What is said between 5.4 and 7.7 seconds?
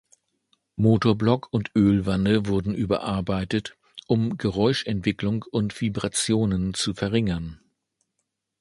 und Vibrationen zu verringern.